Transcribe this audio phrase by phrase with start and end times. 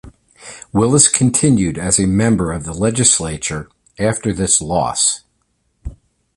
[0.73, 3.69] Willis continued as a member of the legislature
[3.99, 5.21] after this loss.